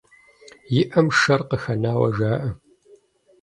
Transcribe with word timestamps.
И 0.79 0.81
Ӏэм 0.89 1.07
шэр 1.19 1.41
къыхэнауэ 1.49 2.09
жаӀэ. 2.17 2.49